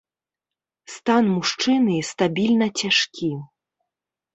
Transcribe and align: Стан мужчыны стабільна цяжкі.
Стан 0.93 1.25
мужчыны 1.35 1.95
стабільна 2.11 2.67
цяжкі. 2.83 3.35